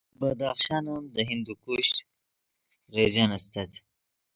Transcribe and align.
بدخشان 0.19 0.83
ام 0.93 1.03
دے 1.13 1.21
ہندوکش 1.29 1.87
ریجن 2.95 3.29
استت 3.37 3.71